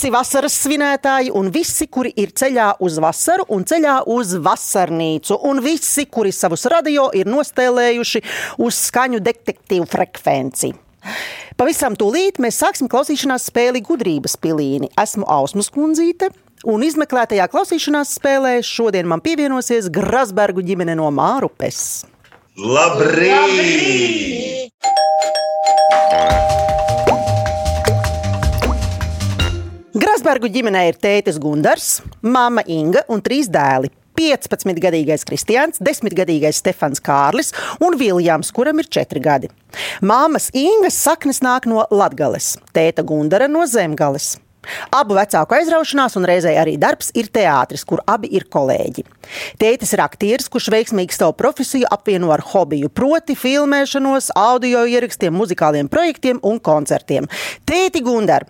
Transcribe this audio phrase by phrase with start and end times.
[0.00, 5.36] Labrīt, visi vasaras svinētāji, un visi, kuri ir ceļā uz vasaru un ceļā uz vasarnīcu,
[5.44, 8.22] un visi, kuri savus radio ir nostēlējuši
[8.64, 10.72] uz skaņu detektīvu frekvenci.
[11.56, 14.88] Pavisam tūlīt mēs sāksim klausīšanās spēli gudrības pilīni.
[14.96, 16.30] Esmu Ausmas kundzīte.
[16.64, 22.06] Un izmeklētajā klausīšanās spēlē šodien man pievienosies Grasbergu ģimene no Mārupes.
[22.56, 24.49] Labrīt!
[30.30, 31.86] Grasbergu ģimenē ir tētis Gundars,
[32.22, 33.88] māma Inga un trīs dēli.
[34.14, 37.50] 15-gadīgais Kristians, 10-gadīgais Stefans Kārlis
[37.82, 39.50] un Viljams, kuram ir 4 gadi.
[40.06, 44.36] Māmas Ingas saknes nāk no Latgales, tēta Gundara no Zemgales.
[44.92, 49.04] Abu vecāku aizraušanās un reizē arī darbs ir teātris, kur abi ir kolēģi.
[49.60, 55.88] Tētis ir aktieris, kurš veiksmīgi savu profesiju apvieno ar hobiju, proti, filmēšanos, audio ierakstiem, muzikāliem
[55.92, 57.28] projektiem un koncertiem.
[57.68, 58.46] Tēti Gundar,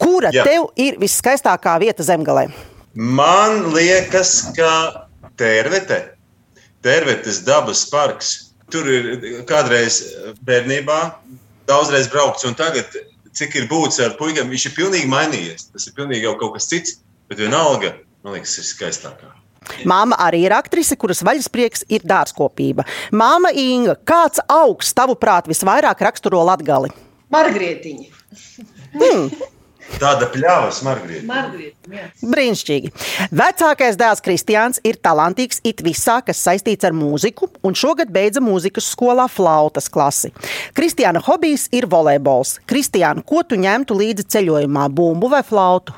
[0.00, 0.46] kura Jā.
[0.48, 2.48] tev ir viskaistākā vieta zemgalē?
[2.94, 4.72] Man liekas, ka
[5.40, 6.00] Tērvete,
[6.84, 8.38] Tērvetes dabas parks.
[8.70, 9.06] Tur ir
[9.48, 9.98] kādreiz
[10.46, 10.98] bērnībā
[11.66, 12.94] daudzreiz braukts, un tagad
[13.36, 15.68] cik ir būtis ar puikiem, viņš ir pilnīgi mainījies.
[15.74, 16.98] Tas ir pilnīgi jau kaut kas cits,
[17.30, 19.34] bet vienalga, man liekas, ir skaistākā.
[19.86, 22.86] Māma arī ir aktrise, kuras vaļasprieks ir dārzkopība.
[23.12, 26.90] Māma Inga, kāds augs tavuprāt visvairāk raksturo latgali?
[27.30, 28.08] Margrietiņa.
[28.96, 29.28] Hmm.
[29.98, 31.26] Tāda pļāva, smargrīta.
[32.22, 32.92] Brīnišķīgi.
[33.34, 38.92] Vecākais dēls Kristians ir talantīgs it visā, kas saistīts ar mūziku, un šogad beidza mūzikas
[38.94, 40.30] skolā flautas klasi.
[40.76, 42.58] Kristiāna hobijs ir volejbols.
[42.70, 45.96] Kristiāna, ko tu ņemtu līdzi ceļojumā, bumbu vai flautu?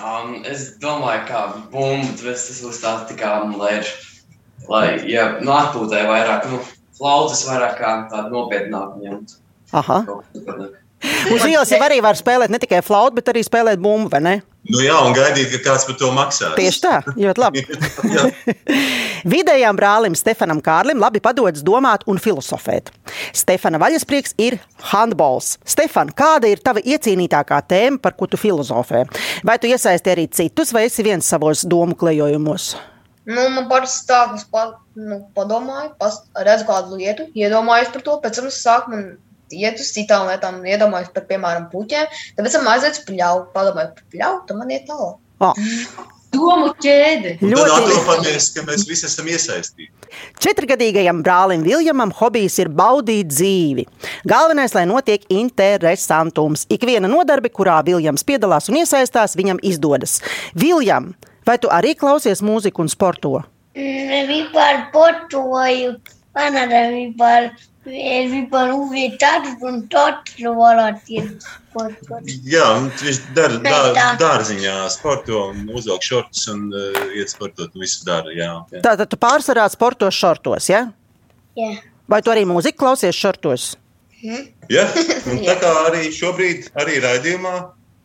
[0.00, 3.94] Um, es domāju, ka bumbu tas būs tāds tā kā, lai, ir,
[4.70, 6.60] lai ja, nu, atpūtē vairāk, nu,
[6.98, 9.34] flautas vairāk kā tādu nopietnāku ņemt.
[9.76, 10.02] Aha.
[11.32, 14.34] Uz ielas jau arī var spēlēt ne tikai flautu, bet arī spēlēt bumbu, vai ne?
[14.68, 16.50] Nu jā, un gaidīt, ka kāds par to maksā.
[16.58, 17.62] Tieši tā, ļoti labi.
[19.32, 22.92] Vidējām brālim Stefanam Kārlim labi padodas domāt un filozofēt.
[23.36, 24.58] Stefana vaļasprieks ir
[24.92, 25.54] handbols.
[25.64, 29.06] Stefan, kāda ir tava iecīnītākā tēma, par ko tu filozofē?
[29.48, 32.74] Vai tu iesaisti arī citus, vai esi viens savos domu klejojumos?
[33.30, 34.66] Nu, man parasti tā, ka es pa,
[34.98, 39.04] nu, padomāju, pas, redzu kādu lietu, iedomājos par to, pēc tam es sāku man
[39.56, 42.08] iet uz citām lietām, iedomājos par, piemēram, puķiem.
[42.36, 45.20] Tad pēc tam aiziet uz pļauju, padomāju par pļauju, tad man iet tālāk.
[45.40, 45.54] Oh.
[46.30, 47.38] Domu ķēde.
[47.42, 49.90] Ļoti atropamies, ka mēs visi esam iesaistīti.
[50.42, 53.86] Četrgadīgajam brālim Viljamam hobijs ir baudīt dzīvi.
[54.30, 56.66] Galvenais, lai notiek interesantums.
[56.70, 60.20] Ik viena nodarbe, kurā Viljams piedalās un iesaistās, viņam izdodas.
[60.54, 61.12] Viljam,
[61.48, 63.40] vai tu arī klausies mūziku un sporto?
[63.74, 65.96] Mm, vispār sportoju,
[66.38, 67.50] man arī vispār
[67.90, 72.30] Vispār uvietārs un tāds nu varētu iet sportot.
[72.46, 77.84] Jā, un viņš dara dā, dārziņā sporto un uzvelk šortus un uh, iet sportot un
[77.84, 78.52] visu dara, jā.
[78.72, 78.82] jā.
[78.86, 80.86] Tātad tu pārsvarā sporto šortos, ja?
[81.58, 81.74] Jā.
[82.10, 83.74] Vai tu arī mūziku klausies šortos?
[84.20, 84.48] Hmm?
[84.70, 84.86] Jā,
[85.30, 87.54] un tā kā arī šobrīd arī raidījumā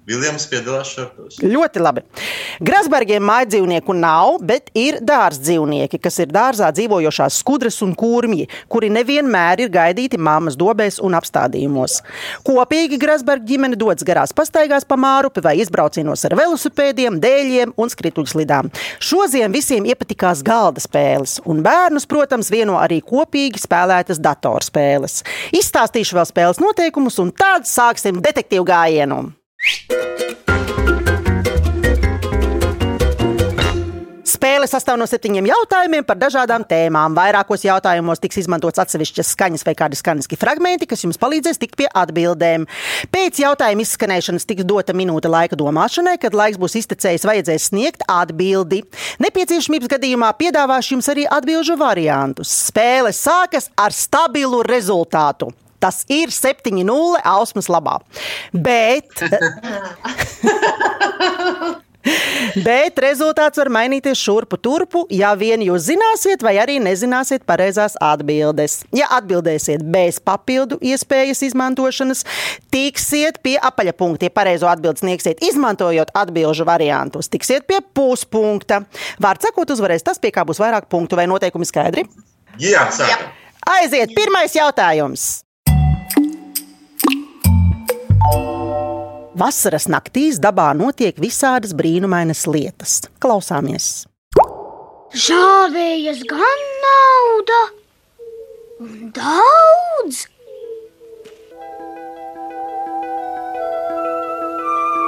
[0.06, 1.40] Viljams piedalās šartos.
[1.42, 2.04] Ļoti labi.
[2.66, 8.46] Grasbergiem mājas dzīvnieku nav, bet ir dārza dzīvnieki, kas ir dārzā dzīvojošās skudras un kurmji,
[8.70, 11.98] kuri nevienmēr ir gaidīti māmas dobēs un apstādījumos.
[12.46, 18.70] Kopīgi Grasberga ģimene dodas garās pastaigās pa mārupi vai izbraucienos ar velosipēdiem, dēļiem un skrituļslidām.
[19.02, 25.24] Šoziem visiem iepatikās galda spēles, un bērnus, protams, vieno arī kopīgi spēlētas datorspēles.
[25.58, 29.24] Izstāstīšu vēl spēles noteikumus, un tad sāksim detektīvu gājienu.
[34.36, 37.16] Spēle sastāv no septiņiem jautājumiem par dažādām tēmām.
[37.18, 41.90] Vairākos jautājumos tiks izmantots atsevišķas skaņas vai kādi skaņas fragmenti, kas jums palīdzēs tikt pie
[41.90, 42.68] atbildēm.
[43.10, 48.84] Pēc jautājuma izskanēšanas tiks dota minūte laika domāšanai, kad laiks būs iztecējis, vajadzēs sniegt atbildi.
[49.26, 52.54] Nepieciešamības gadījumā piedāvāšu jums arī atbildžu variantus.
[52.70, 55.56] Spēle sākas ar stabilu rezultātu.
[55.86, 58.00] Tas ir 7-0 Ausmas labā.
[58.50, 59.14] Bet.
[62.66, 68.80] Bet rezultāts var mainīties šurpu turpu, ja vien jūs zināsiet, vai arī nezināsiet pareizās atbildes.
[68.96, 72.26] Ja atbildēsiet bez papildu iespējas izmantošanas,
[72.74, 74.30] tiksiet pie apaļpunkta.
[74.30, 78.84] Ja pareizo atbildi sniegsiet, izmantojot atbildžu variantus, tiksiet pie puspunkta.
[79.22, 82.06] Vārds sakot, uzvarēs tas, pie kā būs vairāk punktu vai noteikumi skaidri.
[82.62, 83.34] Jā, sākam.
[83.66, 85.45] Aiziet, pirmais jautājums.
[89.36, 93.02] Vasaras naktīs dabā notiek visādas brīnumainas lietas.
[93.20, 94.06] Klausāmies!
[95.16, 97.60] Žāvējas gan nauda,
[98.86, 100.22] un daudz.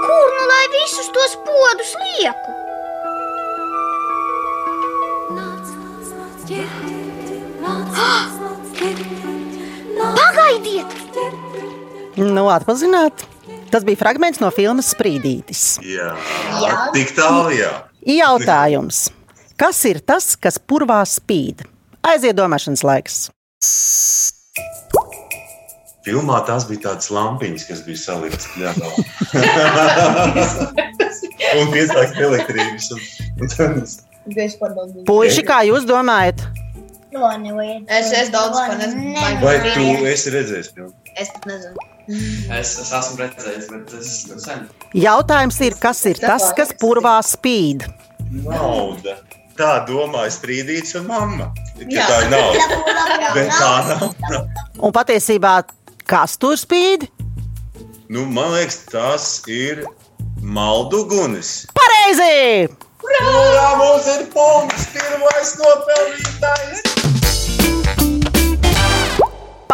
[0.04, 2.58] Kur nu lai visus tos podus lieku.
[10.20, 11.00] Pagaidiet!
[12.18, 13.28] Nu, atpazināt.
[13.72, 15.64] Tas bija fragments no filmas Sprīdītis.
[15.84, 16.14] Jā,
[16.64, 16.75] Jā.
[16.96, 17.72] tik tālu, jā.
[18.08, 19.08] Jautājums.
[19.60, 21.66] Kas ir tas, kas purvā spīd?
[22.08, 23.16] Aiziet domāšanas laiks.
[26.08, 28.88] Filmā tās bija tādas lampiņas, kas bija saliktas pļāvā.
[31.60, 32.86] un pieslēgts elektrības.
[35.08, 36.46] Puiši, kā jūs domājat?
[37.88, 39.13] Es- es daudz ko nezinu.
[39.42, 40.92] Vai tu esi redzējis filmu?
[41.15, 41.86] Es pat nezinu.
[42.07, 44.68] Es, es esmu redzējis, bet tas ir sen.
[44.95, 47.83] Jautājums ir, kas ir tas, kas purvā spīd?
[48.31, 49.18] Nauda.
[49.57, 51.48] Tā domāja strīdīts un mamma.
[51.80, 52.06] Ka Jā.
[52.07, 52.81] tā ir nauda.
[53.36, 54.48] Bet tā nav.
[54.80, 55.56] Un patiesībā,
[56.06, 57.07] kas tur spīd?
[58.07, 59.81] Nu, man liekas, tas ir
[60.42, 61.65] maldugunis.
[61.75, 62.69] Pareizi!
[63.01, 66.97] Kurā mums ir punkts, pirmais nopelnītājs?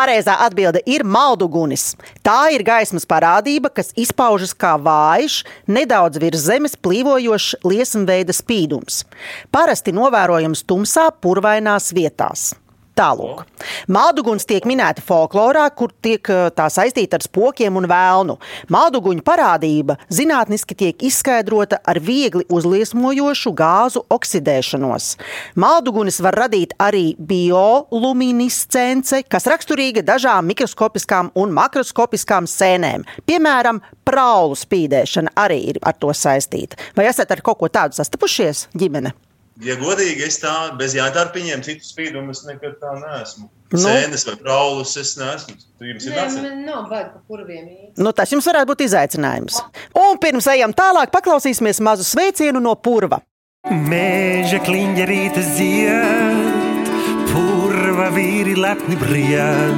[0.04, 1.94] Pareizā atbilde ir maldugunis.
[2.28, 5.38] Tā ir gaismas parādība, kas izpaužas kā vājš,
[5.72, 9.06] nedaudz virs zemes plīvojošs liesamveida spīdums.
[9.48, 12.50] Parasti novērojams tumsā, purvainās vietās.
[12.94, 13.48] Tālāk.
[13.90, 18.36] Malduguns tiek minēta folklorā, kur tiek eh, tā saistīta ar spokiem un vēlnu.
[18.74, 25.18] Malduguņa parādība zinātniski tiek izskaidrota ar viegli uzliesmojošu gāzu oksidēšanos.
[25.57, 33.10] Maldugunis var radīt arī bioluminiscence, kas raksturīga dažām mikroskopiskām un makroskopiskām sēnēm.
[33.25, 36.78] Piemēram, praulu spīdēšana arī ir ar to saistīta.
[36.94, 39.18] Vai esat ar kaut ko tādu sastapušies ģimene?
[39.62, 43.50] Ja godīgi, es tā bez jādarpiņiem citu spīdumu es nekad tā neesmu.
[43.74, 43.82] Nu.
[43.82, 45.54] Sēnes vai praulus es neesmu.
[45.84, 47.68] Jums ir Nē, man nav baigi par purviem.
[47.70, 47.98] iet.
[48.02, 49.60] Nu, tas jums varētu būt izaicinājums.
[49.98, 53.22] Un pirms ejam tālāk, paklausīsimies mazu sveicienu no purva.
[53.70, 56.90] Meža kliņģerīte zied,
[57.32, 59.78] purva vīri lepni brien,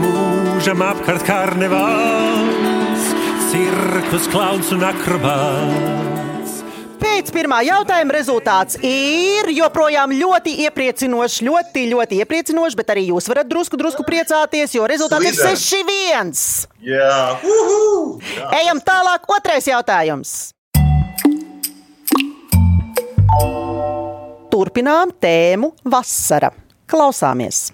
[0.00, 3.10] mūžam apkārt karnevāls,
[3.50, 6.09] cirkus, klauns un akrobāts.
[7.20, 13.50] Pēc pirmā jautājuma rezultāts ir joprojām ļoti iepriecinošs, ļoti, ļoti iepriecinošs, bet arī jūs varat
[13.50, 16.30] drusku, drusku priecāties, jo rezultāts ir Slidam.
[16.32, 16.86] 6-1.
[16.88, 18.14] Jā, uhu!
[18.24, 18.46] Jā.
[18.62, 20.32] Ejam tālāk, otrais jautājums.
[24.48, 26.54] Turpinām tēmu vasara.
[26.88, 27.66] Klausāmies!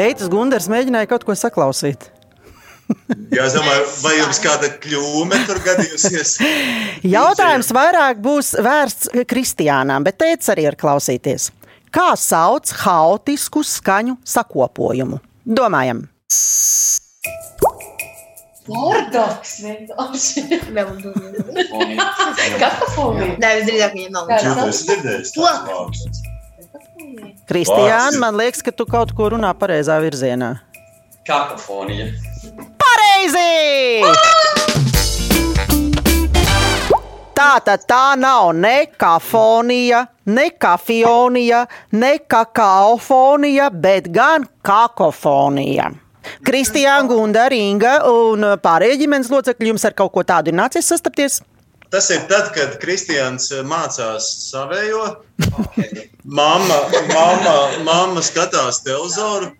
[0.00, 2.06] Teicis Gunārs mēģināja kaut ko saklausīt.
[3.34, 6.38] Jā, es domāju, vai jums kāda kļūme tur gadījusies?
[7.16, 11.50] Jautājums vairāk būs vērsts Kristiānām, bet teicis arī ar klausīties.
[11.92, 15.20] Kā sauc haotisku skaņu sakopojumu?
[15.44, 16.06] Domājam,
[18.70, 20.44] Ordoks vienkārši.
[22.60, 23.38] Kakofonija.
[23.40, 24.30] Nē, visdrīzāk viņam nav.
[24.36, 24.82] Jūs tas?
[24.86, 25.32] dzirdējis?
[27.50, 30.54] Kristiāna, man liekas, ka tu kaut ko runā pareizā virzienā.
[31.26, 32.10] Kakofonija.
[32.80, 34.02] Pareizi!
[37.40, 41.64] Tā tad tā nav ne kafonija, ne kafionija,
[41.96, 45.90] ne kakaofonija, bet gan kakofonija.
[46.44, 51.40] Kristiāna, Gunda, Ringa un pārējie ģimenes locekļi jums ar kaut ko tādu ir nācies sastapties?
[51.90, 55.06] Tas ir tad, kad Kristians mācās savējo.
[56.24, 56.76] Mamma,
[57.14, 57.54] mamma,
[57.84, 59.50] mamma skatās televizoru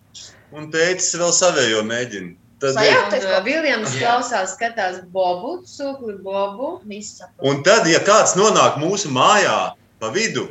[0.55, 2.35] un teica, vēl savējo mēģina.
[2.61, 3.17] Tad, Sajūta?
[3.17, 6.75] Un, uh, Viljams klausās, skatās Bobu, sūkli Bobu.
[7.41, 10.45] Un tad, ja kāds nonāk mūsu mājā pa vidu,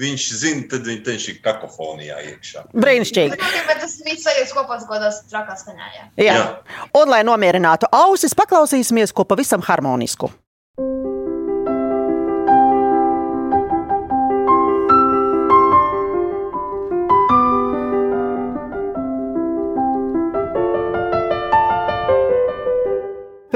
[0.00, 2.64] viņš zina, tad viņ- viņš ir kakofonijā iekšā.
[2.72, 3.36] Brīnišķīgi!
[3.68, 5.90] Bet tas viss sajūtas kopā kaut kādās trakās skaņā.
[5.98, 6.04] jā.
[6.16, 6.34] Jā.
[6.40, 6.46] Jā.
[6.96, 10.32] Un, lai nomierinātu ausis, paklausīsimies ko pavisam harmonisku.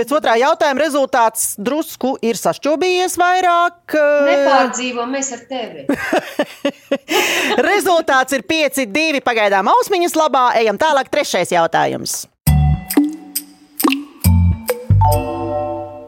[0.05, 3.95] Pēc otrā jautājuma rezultāts drusku ir sašķobījies vairāk.
[3.97, 5.87] eh, Nepārdzīvo mēs ar tevi.
[7.71, 9.23] Rezultāts ir 5-2.
[9.25, 10.43] Pagaidām ausmiņas labā.
[10.61, 11.09] Ejam tālāk.
[11.09, 12.27] Trešais jautājums.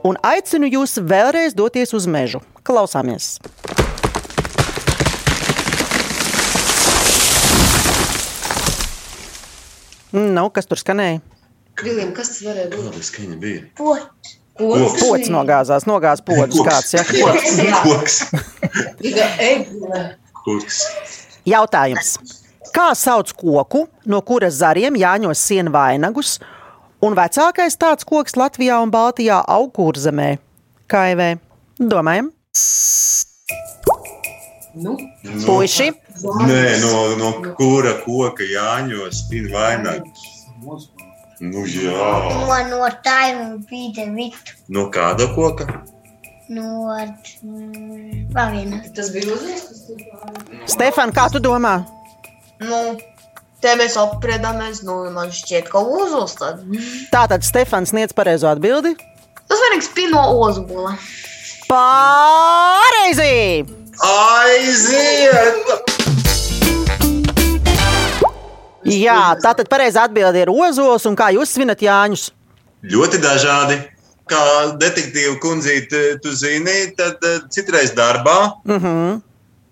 [0.05, 2.43] Un aicinu jūs vēlreiz doties uz mežu.
[2.69, 3.38] Klausāmies!
[10.12, 11.25] Nu, kas tur skanēja?
[11.83, 12.88] Viljam, kas tas varēja būt?
[12.88, 13.62] Kāda skaņa bija?
[13.78, 14.35] Poķis.
[14.56, 15.00] Koks.
[15.02, 16.95] Pocis nogāzās, nogāzās pocis kāds.
[16.97, 17.04] Ja?
[17.85, 18.23] Koks.
[19.02, 20.02] Tikai egle.
[20.47, 20.78] Koks.
[21.47, 22.14] Jautājums.
[22.73, 26.38] Kā sauc koku, no kuras zariem jāņos sienu vainagus,
[27.04, 30.35] un vecākais tāds koks Latvijā un Baltijā aug kurzemē?
[30.88, 31.35] Kaivē.
[31.76, 32.33] Domājam,
[34.76, 34.92] Nu,
[35.47, 35.87] puiši.
[36.45, 40.26] Nē, no, no kura koka jāņos spina vainags?
[41.40, 42.07] Nu jā.
[42.33, 44.55] No, no tā ir bija vieta.
[44.73, 45.66] No kāda koka?
[46.49, 46.87] No
[47.43, 48.81] mm, vēl viena.
[48.97, 49.66] tas bija uzreiz.
[50.71, 51.81] Stefan, kā tu domā?
[52.62, 52.78] Nu,
[53.61, 56.62] te mēs apspriedāmies, nu, man šķiet, ka ozols tad.
[57.12, 58.95] Tātad Stefans sniedz pareizo atbildi.
[59.47, 60.95] Tas vienīgs pino ozola.
[61.69, 63.66] Pareizi!
[64.07, 65.86] Aiziet!
[68.87, 72.31] Jā, tātad pareizā atbilde ir ozols, un kā jūs svinat Jāņus?
[72.87, 73.78] Ļoti dažādi.
[74.26, 74.43] Kā
[74.78, 79.21] detektīva kundzīte, tu zini, tad eh, citreiz darbā Uh -huh.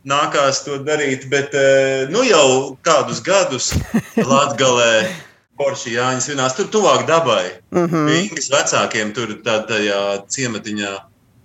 [0.06, 3.72] nākās to darīt, bet eh, nu jau kādus gadus
[4.30, 5.08] Latvijā
[5.58, 7.50] Porši Jāņa svinās tur tuvāk dabai.
[7.72, 8.06] Uh -huh.
[8.10, 10.98] Viņas vecākiem tur tā- tajā ciematiņā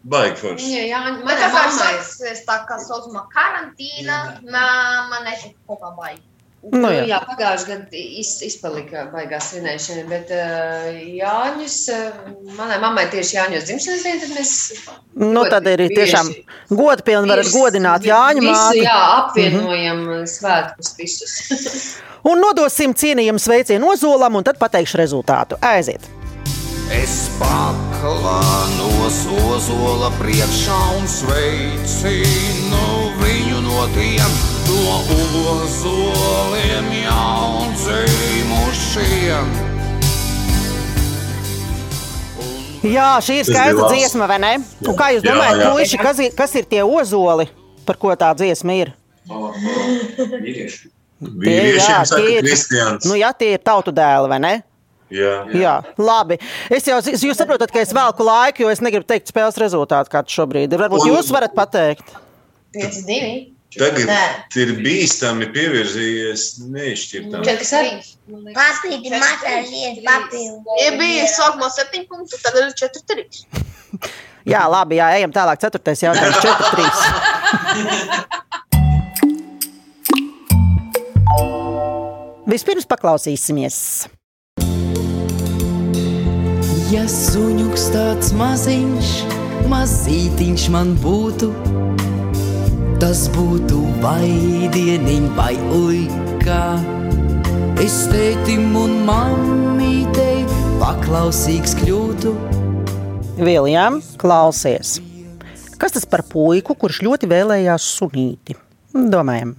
[0.03, 0.65] baigi forši.
[0.65, 4.39] Viņa, jā, Man ir tā kā saucamā karantīna.
[4.43, 4.65] Nā,
[5.09, 6.28] man nešķiet kaut kā baigi.
[6.59, 7.05] Nu, Nu, jā.
[7.07, 13.63] jā, pagājušajā gadā iz, izpalika baigās svinēšana, bet uh, Jāņus, uh, manai mammai tieši Jāņos
[13.69, 14.51] dzimšanas diena, tad mēs
[15.15, 15.95] Nu, tad ir Bieži.
[15.95, 16.33] tiešām
[16.75, 18.83] godpilni varat godināt Jāņu visu, māti.
[18.83, 20.27] Jā, apvienojam mm -hmm.
[20.35, 21.33] svētkus visus.
[22.29, 25.55] Un nodosim cienījumu sveicienu ozolam, un tad pateikšu rezultātu.
[25.61, 26.01] Aiziet!
[26.91, 32.85] Es paklānos ozola priekšā un sveicinu
[33.21, 39.47] viņu no tiem no ozoliem jaundzimušiem.
[42.89, 44.53] Jā, šī ir skaista dziesma, vai ne?
[44.87, 45.71] Un kā jūs Jā, domājat, jā.
[45.75, 47.49] puiši, kas, ir- kas ir tie ozoli,
[47.85, 48.93] par ko tā dziesma ir?
[49.27, 50.87] Vīrieši.
[51.19, 53.03] Vīriešiem jā, saka tie ir- Kristians.
[53.09, 54.53] Nu, jā, tie ir tautu dēli, vai ne?
[55.11, 55.33] Jā.
[55.57, 56.37] Jā, labi.
[56.71, 60.31] Es jau jūs saprotat, ka es velku laiku, jo es negribu teikt spēles rezultātu, kāds
[60.37, 60.79] šobrīd ir.
[60.79, 62.05] Varbūt Un- jūs varat pateikt.
[62.77, 64.21] 5, 2, Tagad Nē.
[64.57, 67.43] ir bīstami pievirzījies neizšķirtām.
[67.45, 68.01] 4, 3.
[68.55, 70.57] Papīri matā liet papīru.
[70.81, 73.45] Ja bija sākumā 7 punkti, tagad ir 4, 3.
[74.49, 75.59] Jā, labi, jā, ejam tālāk.
[75.61, 78.59] Ceturtais jautājums, 4, 3.
[82.49, 84.07] Vispirms paklausīsimies.
[86.89, 89.09] Ja suņuks tāds maziņš,
[89.69, 91.51] mazītiņš man būtu,
[92.99, 94.27] tas būtu vai
[94.73, 96.63] dieniņ vai uikā.
[97.79, 100.43] Es tētim un mammītei
[100.81, 102.35] paklausīgs kļūtu.
[103.39, 104.97] Viljam, klausies.
[105.79, 108.57] Kas tas par puiku, kurš ļoti vēlējās sunīti?
[108.91, 109.55] Domājam,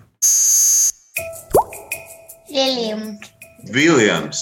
[2.50, 3.18] Lieliem.
[3.72, 4.38] Viljams.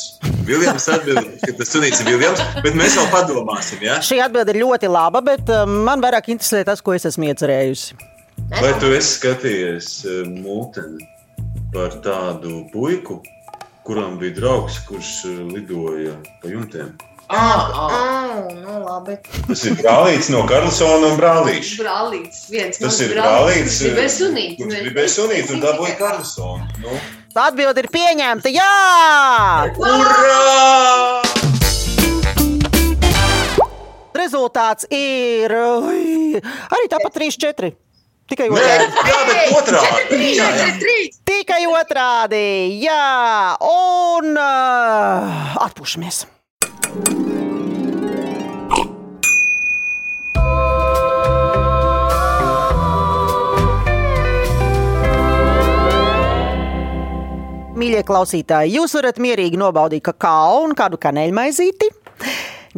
[0.48, 3.98] Viljams atbild, ka tas sunīts ir Viljams, bet mēs vēl padomāsim, ja?
[4.02, 7.98] šī atbilde ir ļoti laba, bet um, man vairāk interesē tas, ko es esmu iecerējusi.
[8.48, 11.04] Vai tu esi skatījies eh, mūteni
[11.74, 13.18] par tādu puiku,
[13.86, 16.94] kuram bija draugs, kurš eh, lidoja pa jumtiem?
[17.28, 18.48] Ah, ah.
[18.56, 19.18] Nu labi.
[19.50, 21.76] Tas ir brālīts no Karlsona un brālīša.
[21.82, 24.54] Brālītis, viens Tas ir brālītis, kurš gribēja sunīt.
[24.62, 26.68] kurš gribēja sunīt un dabūja Karlsonu.
[26.80, 26.96] Nu.
[27.38, 28.48] Atbilde ir pieņemta.
[28.50, 28.72] Jā!
[29.76, 31.20] Urā!
[34.18, 37.70] Rezultāts ir arī tāpat 3-4.
[38.28, 39.04] Tikai Nē, otrādi.
[39.08, 40.18] jā, bet otrādi.
[40.36, 40.66] Jā, jā.
[41.30, 42.42] Tikai otrādi.
[42.82, 43.04] Jā,
[43.64, 46.26] un uh, atpūšamies.
[57.78, 61.90] Mīļie klausītāji, jūs varat mierīgi nobaudīt kakao un kādu kanēļmaizīti.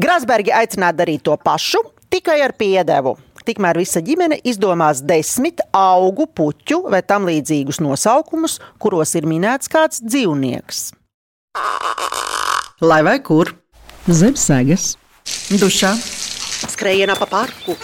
[0.00, 1.80] Grasbergi aicinātu darīt to pašu,
[2.12, 3.14] tikai ar piedevu.
[3.50, 9.98] Tikmēr visa ģimene izdomās desmit augu, puķu vai tam līdzīgus nosaukumus, kuros ir minēts kāds
[10.04, 10.92] dzīvnieks.
[12.86, 13.50] Lai vai kur?
[14.06, 14.92] Zem sēgas,
[15.50, 15.90] dušā,
[16.70, 17.74] Skrējienā pa parku,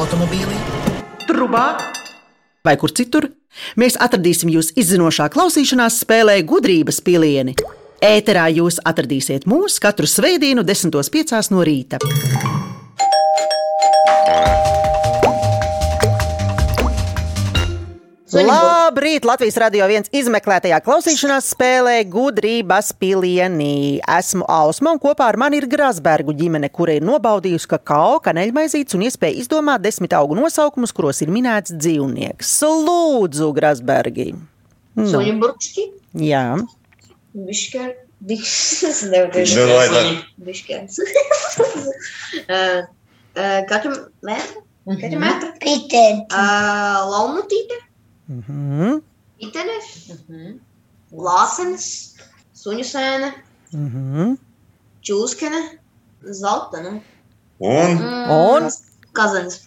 [0.00, 0.58] automobīlī,
[1.28, 1.68] trubā
[2.66, 3.28] vai kur citur.
[3.78, 7.54] Mēs atradīsim jūs izzinošā klausīšanās spēlē gudrības pilieni.
[8.02, 11.52] Ēterā jūs atradīsiet mūs katru svētdienu, 10.5.
[11.54, 12.02] no rīta.
[18.32, 19.26] Labrīt!
[19.28, 24.00] Latvijas radio viens izmeklētajā klausīšanās spēlē gudrības pilienī.
[24.08, 29.04] Esmu Ausma un kopā ar mani ir Grasbergu ģimene, kura ir nobaudījusi kakao, kaneļmaizītes un
[29.04, 32.54] iespēja izdomāt desmit augu nosaukumus, kuros ir minēts dzīvnieks.
[32.86, 34.30] Lūdzu, Grasbergi!
[34.96, 35.86] Nu, Suņu burkšķi,
[36.24, 36.44] jā,
[37.36, 37.84] bišķi,
[39.12, 40.02] nevaru Nu, lai tā.
[40.48, 40.80] bišķi.
[43.68, 45.54] Katru metru, katru metru.
[45.60, 46.36] Pitēt.
[48.32, 49.02] Uh, Laumutīte, mhm,
[49.42, 50.52] itene,
[51.12, 51.88] lāsenes,
[52.56, 53.32] suņu sēne,
[53.74, 54.36] mhm.
[55.04, 55.60] čūskene,
[56.40, 57.00] zeltene.
[57.62, 58.00] Un
[58.32, 58.70] Un?
[59.12, 59.60] Kazans.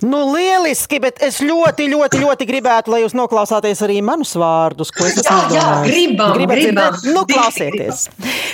[0.00, 5.04] Nu, lieliski, bet es ļoti, ļoti, ļoti gribētu, lai jūs noklausāties arī manus vārdus, ko
[5.04, 6.56] es esmu Jā, jā, gribam, gribam.
[6.56, 7.10] dzirdēt?
[7.12, 8.06] Nu, klausieties.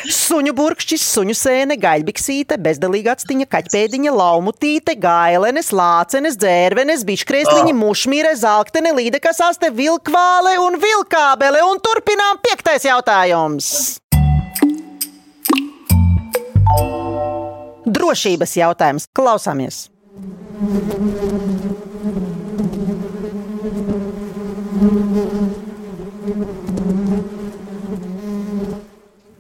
[0.07, 8.93] Suņu burkšķis, suņu sēne, gaļbiksīte, bezdalīga actiņa, kaķpēdiņa, laumutīte, gailenes, lācenes, dzērvenes, biškrēsliņa, mušmīre, zelktene,
[8.99, 11.65] līdekasaste, vilkvāle un vilkābele.
[11.67, 13.99] Un turpinām piektais jautājums.
[17.87, 19.11] Drošības jautājums.
[19.17, 19.87] Klausāmies!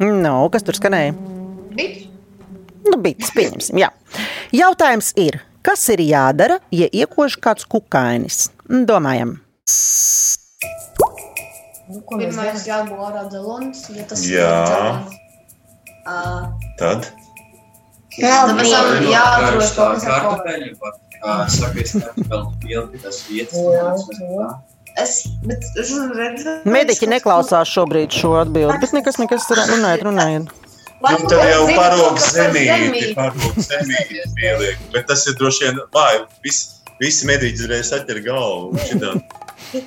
[0.02, 1.14] Nu, kas tur skanēja?
[1.76, 2.06] Bits.
[2.86, 3.88] Nu, bits, pieņemsim, jā.
[4.54, 8.46] Jautājums ir, kas ir jādara, ja iekož kāds kukainis?
[8.66, 9.38] Domājam,
[11.86, 14.50] Pirmais jābūt ārā dzelonis, ja tas Jā.
[14.66, 15.22] dzelonis.
[16.06, 16.42] Uh,
[16.78, 17.08] tad
[18.16, 20.30] Tad mēs jāatrod Karstā kaut kas ar ko.
[20.30, 21.92] kartupeļu, var, kā saka, es
[22.30, 23.58] vēl pieliku tas vietas.
[24.96, 26.52] Es, bet es redzu.
[26.64, 30.54] mediķi neklausās šobrīd šo atbildi, bet nekas, nekas, runājiet, runājiet.
[31.04, 34.80] Nu, tad jau paroks zemīti, paroks zemīti pieliek.
[34.94, 38.80] Bet tas ir droši vien, vai visi, visi medīģi uzreiz atķer galvu.
[38.88, 39.12] Šitā.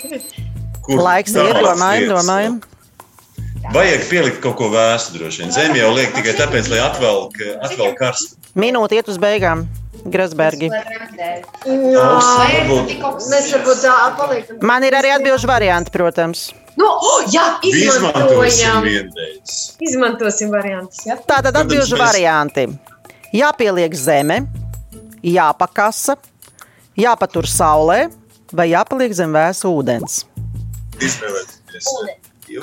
[0.85, 2.59] Kur Laiks ir, tālākas domājam, lietas domājam.
[2.59, 3.73] vēl?
[3.73, 5.51] Vajag pielikt kaut ko vēstu droši vien.
[5.57, 8.37] Zemi jau liek tikai tāpēc, lai atvelk, atvelk karstu.
[8.57, 9.65] Minūte iet uz beigām.
[10.05, 10.69] Grasbergi.
[11.65, 12.93] Varbūt.
[13.29, 14.59] Mēs varbūt tā paliekam.
[14.69, 16.49] Man ir arī atbildžu varianti, protams.
[16.79, 18.85] Nu, oh, jā, Izmantosim izmantojam.
[19.83, 21.01] Izmantosim variantus.
[21.05, 21.17] Jā.
[21.19, 22.67] Tātad Protams, atbildžu mēs- varianti.
[23.35, 24.39] Jāpieliek zeme,
[25.21, 26.15] jāpakasa,
[26.97, 28.09] jāpatur saulē
[28.55, 30.23] vai jāpaliek zem vēsa ūdens.
[30.99, 31.91] Izvēlēties.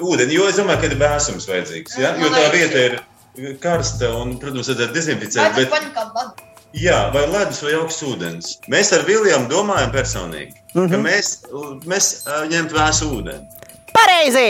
[0.03, 1.99] Ūdeni, jo es domāju, ka ir bēsums vajadzīgs.
[2.01, 2.16] Ja?
[2.18, 5.55] Jo tā vieta ir karsta un, protams, vajadzētu Vai dezinficēt.
[5.55, 5.70] tu Bet?
[6.77, 8.55] Jā, vai ledus vai augsts ūdens.
[8.73, 10.91] Mēs ar Viljamu domājam personīgi, mm -hmm.
[10.91, 11.35] ka mēs,
[11.87, 13.45] mēs ā, ņemtu vēsu ūdeni.
[13.97, 14.49] Pareizi!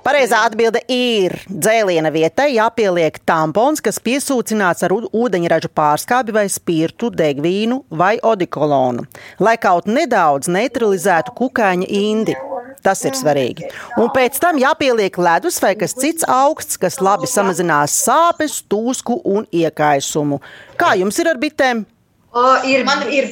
[0.00, 7.82] Pareizā atbilde ir dzēliena vietai jāpieliek tampons, kas piesūcināts ar ūdeņraža pārskābi vai spirtu, degvīnu
[7.90, 9.04] vai odikolonu,
[9.38, 12.34] lai kaut nedaudz neutralizētu kukaiņa indi.
[12.82, 13.66] Tas ir svarīgi.
[14.00, 19.44] Un pēc tam jāpieliek ledus vai kas cits augsts, kas labi samazinās sāpes, tūsku un
[19.52, 20.40] iekaisumu.
[20.80, 21.84] Kā jums ir ar bitēm?
[22.32, 23.26] O, ir, Man ir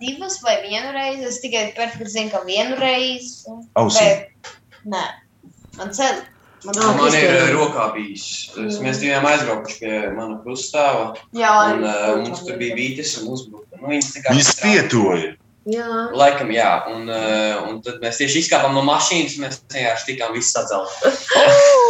[0.00, 1.24] divas vai vienu reizi.
[1.30, 3.46] Es tikai perfekti zinu, ka vienu reizi.
[3.74, 4.04] Ausī.
[4.04, 4.50] Bet,
[4.84, 5.04] nē,
[5.78, 6.22] man ceļ.
[6.66, 8.50] Man Ah, Man ir eh, rokā bijis.
[8.58, 11.14] Es- Mēs bijām aizbraukuši pie mana krustāva.
[11.32, 13.78] Jā, Un, uh, mums tur bija vītis un uzbruka.
[13.80, 15.36] Nu, Viņas pietoja.
[15.66, 15.86] Jā.
[16.14, 16.68] Laikam, jā.
[16.92, 19.34] Un, uh, un tad mēs tieši izkāpām no mašīnas.
[19.42, 20.92] Mēs vienkārši tikām visi sadzelt.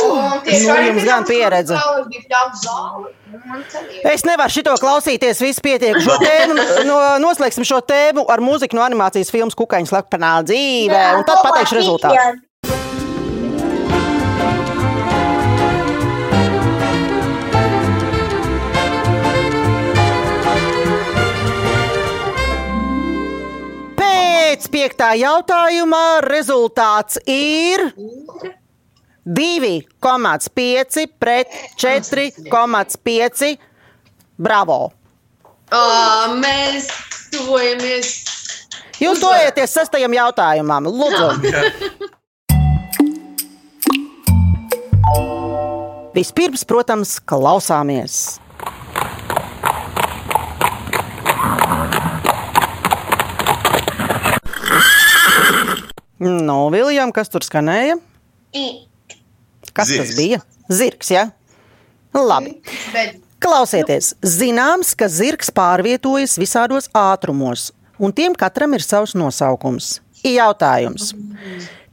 [0.06, 1.76] Un tieši Nu, arī jums gan pieredze.
[1.76, 3.06] Un.
[4.08, 5.98] Es nevaru šito klausīties, viss pietiek.
[6.00, 6.56] Šo tēmu,
[6.88, 11.80] no, noslēgsim šo tēmu ar mūziku no animācijas filmas Kukaiņas Lepkanā dzīvē, un tad pateikšu
[11.82, 12.45] rezultātu.
[24.76, 27.80] Pēc piektā jautājuma rezultāts ir
[29.24, 31.48] 2,5 pret
[31.80, 33.56] 4,5.
[34.36, 34.92] Bravo!
[35.72, 35.80] O,
[36.44, 36.92] mēs
[37.32, 38.12] tuvojamies.
[39.00, 40.92] Jūs dojaties sastajam jautājumam.
[40.92, 41.32] Lūdzu,
[46.20, 48.36] vispirms, protams, klausāmies.
[56.22, 57.98] Nu, Viljam, kas tur skanēja?
[59.72, 60.16] Kas tas Zirgs.
[60.16, 60.40] bija?
[60.72, 61.28] Zirgs, jā.
[61.28, 62.22] Ja?
[62.24, 62.56] Labi.
[62.94, 67.68] Bet Klausieties, zināms, ka zirgs pārvietojas visādos ātrumos,
[68.00, 69.98] un tiem katram ir savs nosaukums.
[70.24, 71.12] Jautājums.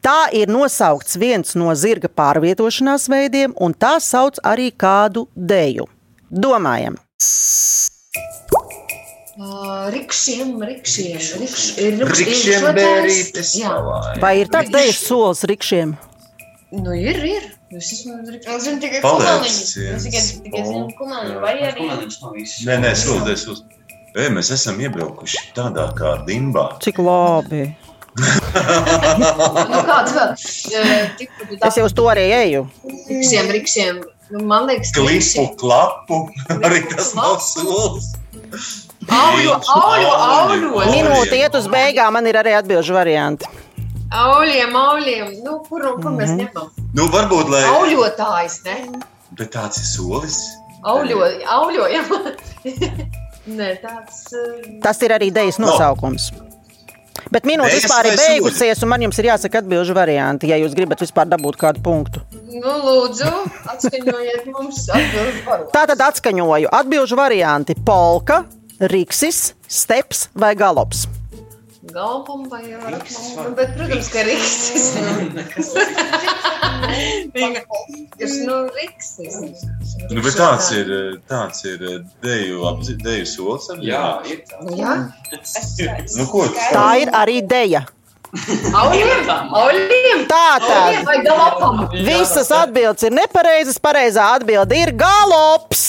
[0.03, 5.85] Tā ir nosaukts viens no zirga pārvietošanās veidiem, un tā sauc arī kādu deju.
[6.31, 6.95] Domājam,
[9.33, 13.55] Uh, rikšiem, rikšiem, rikš, ir Rikšiem bērītes.
[14.21, 15.95] Vai ir tāds dejas solis rikšiem?
[16.73, 17.47] nu ir, ir.
[17.73, 17.89] Es
[18.29, 18.53] rikšiem.
[18.53, 19.47] Es zinu tikai kumeliņu.
[19.95, 20.21] Es tikai,
[20.67, 21.33] zinu kumeliņu.
[21.33, 21.41] Jā.
[21.41, 21.87] Vai arī.
[22.69, 23.63] Nē, nē, sūdzies uz.
[24.13, 26.67] Ei, mēs esam iebraukuši tādā kā dimbā.
[26.85, 27.65] Cik labi.
[28.13, 30.33] Nu, kāds vēl?
[30.77, 31.31] Eh, Tik,
[31.65, 32.67] Es jau uz to arī eju.
[33.09, 34.03] Rikšiem, rikšiem.
[34.33, 36.19] Nu, man liekas, ka Klipu, klapu.
[36.65, 38.13] Arī tas nav solis.
[39.09, 40.85] Auļo, auļo, auļo.
[40.91, 43.45] Minūte iet uz beigām, man ir arī atbildžu varianti.
[44.13, 45.29] Auļiem, auļiem.
[45.43, 46.39] Nu, kur, kur mēs Mhm.
[46.43, 46.69] ņemam?
[46.93, 47.63] Nu, varbūt, lai.
[47.73, 48.77] Auļotājs, ne?
[49.31, 50.37] Bet tāds ir solis.
[50.83, 52.05] Auļo, auļojam.
[53.57, 54.19] Nē, tāds.
[54.33, 56.29] eh, Tas ir arī dejas nosaukums.
[57.31, 60.99] Bet minūte vispār ir beigusies, un man jums ir jāsaka atbildžu varianti, ja jūs gribat
[61.01, 62.21] vispār dabūt kādu punktu.
[62.53, 63.29] Nu, lūdzu,
[63.73, 68.43] atskaņojiet mums atbildēt par Tā tad atskaņoju atbildžu varianti- polka,
[68.79, 71.07] riksis, steps vai galops.
[71.93, 73.43] galvam vai rakam.
[73.43, 74.93] Nu, bet, protams, ka riksis.
[78.19, 79.35] Tas, nu, riksis.
[80.11, 80.89] Nu, bet tāds ir,
[81.29, 81.83] tāds ir
[82.23, 83.67] deju, apzi- deju solis.
[83.83, 84.77] Jā, ir tāds.
[84.79, 87.83] Jā, Nu, ko tu Tā ir arī deja.
[88.33, 90.23] auļiem, auļiem.
[90.29, 93.77] Tā tad visas atbildes ir nepareizas.
[93.81, 95.83] Pareizā atbilde ir galops.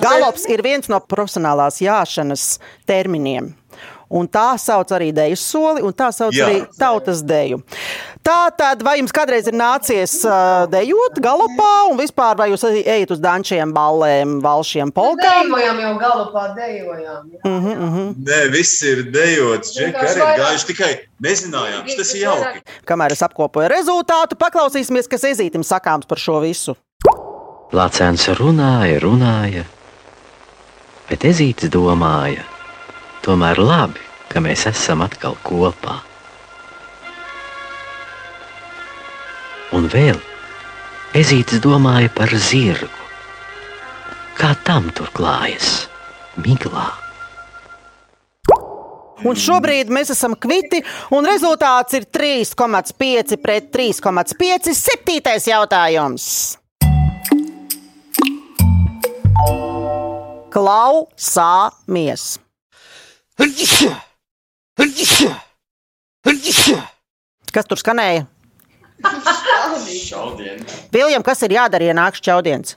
[0.00, 2.54] Galops ir viens no profesionālās jāšanas
[2.88, 3.54] terminiem.
[4.10, 6.48] Un tā sauc arī deju soli, un tā sauc Jā.
[6.48, 7.60] arī tautas deju.
[8.26, 13.14] Tā tad, vai jums kādreiz ir nācies uh, dejot galopā, un vispār vai jūs ejat
[13.14, 15.54] uz dančiem, ballēm, valšiem, polkām?
[15.54, 17.30] Dejojam jau galopā, dejojam.
[17.30, 17.40] jā.
[17.46, 18.10] Mhm, mhm.
[18.26, 19.78] Nē, viss ir dejots.
[19.78, 21.88] Vienkārši arī ir gājuši tikai nezinājām.
[21.94, 22.66] Tas ir jauki.
[22.90, 26.74] Kamēr es apkopoju rezultātu, paklausīsimies, kas ezītim sakāms par šo visu.
[27.70, 29.62] Lācēns runāja, runāja,
[31.10, 32.46] bet ezītis domāja,
[33.26, 35.98] tomēr labi, ka mēs esam atkal kopā.
[39.74, 40.18] Un vēl
[41.18, 42.90] ezītis domāja par zirgu.
[44.38, 45.86] Kā tam tur klājas?
[46.40, 46.88] Miglā.
[49.20, 50.80] Un šobrīd mēs esam kviti,
[51.12, 54.72] un rezultāts ir 3,5 pret 3,5.
[54.72, 56.30] Septītais jautājums.
[60.50, 62.38] Klausāmies!
[67.50, 68.26] Kas tur skanēja?
[70.92, 72.76] Viljam, kas ir jādara, ja nāks čaudiens?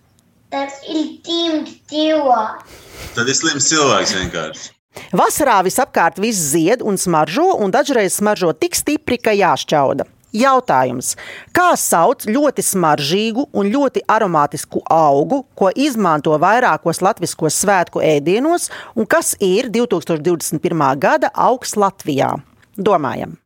[0.54, 2.80] Tas ir tīms cilvēks.
[3.18, 4.72] Tad ir slims cilvēks vienkārši.
[5.18, 10.06] Vasarā visapkārt viss zied un smaržo, un dažreiz smaržo tik stipri, ka jāšķauda.
[10.34, 11.14] Jautājums,
[11.54, 19.06] kā sauc ļoti smaržīgu un ļoti aromātisku augu, ko izmanto vairākos latviskos svētku ēdienos, un
[19.06, 20.84] kas ir 2021.
[20.98, 22.32] gada augs Latvijā?
[22.74, 23.38] Domājam!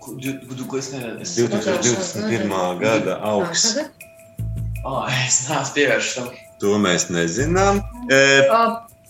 [0.00, 1.46] Ko tu ko es neredzu?
[1.46, 2.50] 2021.
[2.82, 3.78] gada augsts.
[4.82, 6.34] Oh, es neesmu pievērsts tam.
[6.60, 7.78] To mēs nezinām.
[8.10, 8.20] E,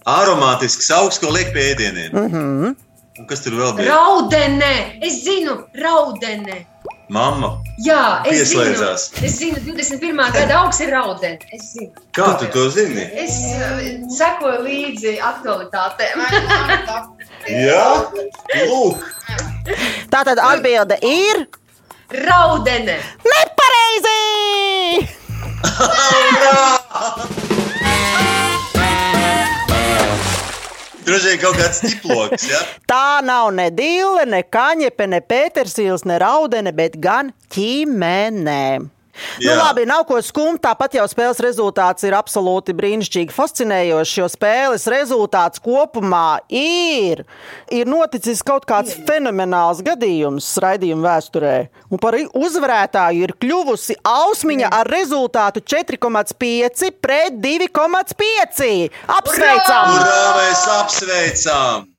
[0.05, 2.13] aromātisks augsts, ko liek pie ēdieniem.
[2.13, 2.77] Mm -hmm.
[3.21, 3.93] Un kas tur vēl bija?
[3.93, 4.73] Raudene!
[5.05, 6.63] Es zinu, raudene!
[7.11, 7.49] Mamma,
[7.83, 9.05] Jā, es zinu, Pieslēdzās.
[9.27, 10.21] es zinu, 21.
[10.37, 11.39] gada augsts ir raudene.
[11.57, 11.91] Es zinu.
[12.17, 13.03] kā tu to zini?
[13.25, 13.81] Es uh,
[14.15, 16.23] sekoju līdzi aktualitātēm.
[17.51, 17.83] Jā,
[18.71, 19.03] lūk,
[20.15, 21.45] Tā tad atbilde ir
[22.25, 22.97] Raudene!
[23.27, 24.21] nepareizi!
[31.11, 32.47] droši vien kaut kāds tiploks.
[32.51, 32.63] Ja?
[32.91, 38.63] Tā nav ne dīle, ne kaņepe, ne pētersīls, ne raudene, bet gan ķīmenē.
[39.41, 40.61] Nu, labi, nav ko skumt.
[40.65, 44.17] Tāpat jau spēles rezultāts ir absolūti brīnišķīgi, fascinējošs.
[44.21, 47.25] Jo spēles rezultāts kopumā ir,
[47.73, 51.55] ir noticis kaut kāds fenomenāls gadījums raidījuma vēsturē.
[51.91, 58.91] Un par uzvarētāju ir kļuvusi Ausmiņa ar rezultātu 4,5 pret 2,5.
[59.21, 59.97] Apsveicam!
[60.01, 61.90] Urā, mēs apsveicām!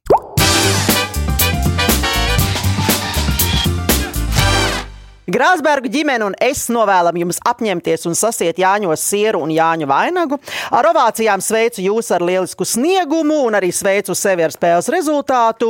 [5.31, 10.39] Grāzberga ģimene un es novēlam jums apņemties un sasiet Jāņos sieru un Jāņu vainagu.
[10.75, 15.69] Ar ovācijām sveicu jūs ar lielisku sniegumu un arī sveicu sevi ar spēles rezultātu.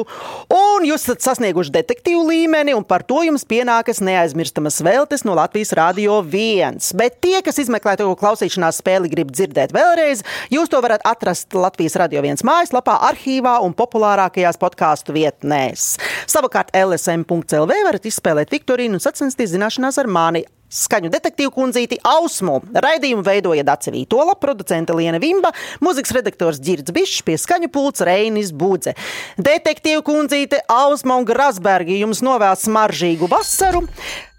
[0.55, 5.75] Un jūs esat sasnieguši detektīvu līmeni, un par to jums pienākas neaizmirstamas veltes no Latvijas
[5.77, 6.81] Rādio 1.
[6.97, 11.99] Bet tie, kas izmeklē to klausīšanās spēli, grib dzirdēt vēlreiz, jūs to varat atrast Latvijas
[12.01, 15.91] Rādio 1 mājaslapā, arhīvā un populārākajās podkāstu vietnēs.
[16.31, 20.45] Savukārt LSM.CLV varat izspēlēt Viktorīnu un sacensties zināšanās ar mani.
[20.71, 22.61] skaņu detektīvu kundzīti Ausmu.
[22.71, 25.51] Raidījumu veidoja Dace Vītola, producente Liena Vimba,
[25.83, 28.95] mūzikas redaktors Girds Bišs, pie skaņu pults Reinis Budze.
[29.35, 33.83] Detektīvu kundzīte Ausma un Grasbergi jums novēl smaržīgu vasaru.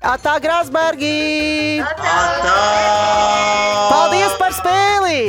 [0.03, 1.85] Atā, Grasbergi!
[1.85, 2.17] Atā!
[3.93, 5.21] Paldies par spēli!